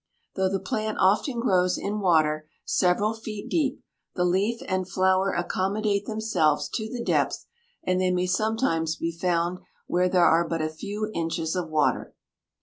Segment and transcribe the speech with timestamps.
[0.35, 3.83] Though the plant often grows in water several feet deep,
[4.15, 7.45] the leaf and flower accommodate themselves to the depth,
[7.83, 12.15] and they may sometimes be found where there are but a few inches of water.